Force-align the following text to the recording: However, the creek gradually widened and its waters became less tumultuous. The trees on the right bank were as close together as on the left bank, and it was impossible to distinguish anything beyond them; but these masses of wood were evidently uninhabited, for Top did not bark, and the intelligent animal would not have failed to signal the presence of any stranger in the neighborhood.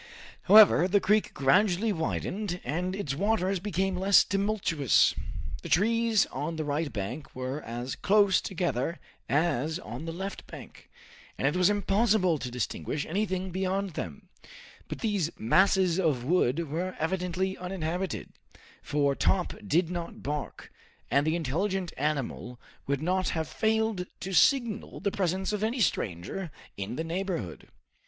However, 0.45 0.87
the 0.87 0.99
creek 0.99 1.31
gradually 1.31 1.93
widened 1.93 2.59
and 2.63 2.95
its 2.95 3.13
waters 3.13 3.59
became 3.59 3.95
less 3.95 4.23
tumultuous. 4.23 5.13
The 5.61 5.69
trees 5.69 6.25
on 6.31 6.55
the 6.55 6.63
right 6.65 6.91
bank 6.91 7.35
were 7.35 7.61
as 7.61 7.95
close 7.95 8.41
together 8.41 8.99
as 9.29 9.77
on 9.77 10.05
the 10.05 10.11
left 10.11 10.47
bank, 10.47 10.89
and 11.37 11.45
it 11.47 11.55
was 11.55 11.69
impossible 11.69 12.39
to 12.39 12.49
distinguish 12.49 13.05
anything 13.05 13.51
beyond 13.51 13.91
them; 13.91 14.29
but 14.87 15.01
these 15.01 15.29
masses 15.37 15.99
of 15.99 16.23
wood 16.23 16.67
were 16.71 16.95
evidently 16.97 17.55
uninhabited, 17.55 18.33
for 18.81 19.13
Top 19.13 19.53
did 19.67 19.91
not 19.91 20.23
bark, 20.23 20.73
and 21.11 21.27
the 21.27 21.35
intelligent 21.35 21.93
animal 21.95 22.59
would 22.87 23.03
not 23.03 23.29
have 23.37 23.47
failed 23.47 24.07
to 24.21 24.33
signal 24.33 24.99
the 24.99 25.11
presence 25.11 25.53
of 25.53 25.63
any 25.63 25.79
stranger 25.79 26.49
in 26.75 26.95
the 26.95 27.03
neighborhood. 27.03 27.67